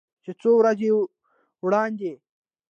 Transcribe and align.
چې 0.23 0.31
څو 0.41 0.49
ورځې 0.59 0.89
وړاندې 1.65 2.11